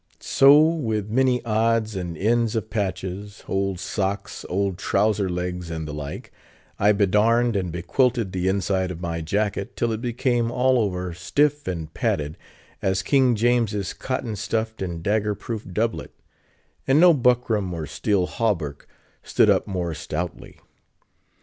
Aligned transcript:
So, 0.19 0.59
with 0.67 1.11
many 1.11 1.45
odds 1.45 1.95
and 1.95 2.17
ends 2.17 2.55
of 2.55 2.71
patches—old 2.71 3.79
socks, 3.79 4.43
old 4.49 4.79
trowser 4.79 5.29
legs, 5.29 5.69
and 5.69 5.87
the 5.87 5.93
like—I 5.93 6.91
bedarned 6.91 7.55
and 7.55 7.71
bequilted 7.71 8.31
the 8.31 8.47
inside 8.47 8.89
of 8.89 8.99
my 8.99 9.21
jacket, 9.21 9.75
till 9.75 9.91
it 9.91 10.01
became, 10.01 10.49
all 10.49 10.79
over, 10.79 11.13
stiff 11.13 11.67
and 11.67 11.93
padded, 11.93 12.35
as 12.81 13.03
King 13.03 13.35
James's 13.35 13.93
cotton 13.93 14.35
stuffed 14.35 14.81
and 14.81 15.03
dagger 15.03 15.35
proof 15.35 15.67
doublet; 15.71 16.09
and 16.87 16.99
no 16.99 17.13
buckram 17.13 17.71
or 17.71 17.85
steel 17.85 18.25
hauberk 18.25 18.87
stood 19.21 19.51
up 19.51 19.67
more 19.67 19.93
stoutly. 19.93 20.59